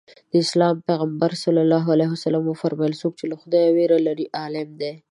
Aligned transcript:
د 0.31 0.33
اسلام 0.45 0.75
پیغمبر 0.87 1.31
ص 1.41 1.43
وفرمایل 2.49 2.93
څوک 3.01 3.13
چې 3.19 3.25
له 3.31 3.35
خدایه 3.41 3.69
وېره 3.75 3.97
لري 4.07 4.25
عالم 4.39 4.69
دی. 4.81 4.91